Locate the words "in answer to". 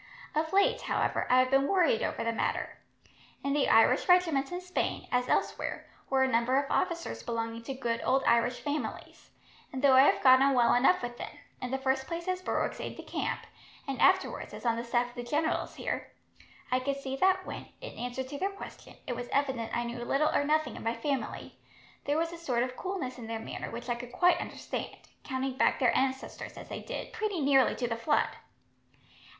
17.79-18.39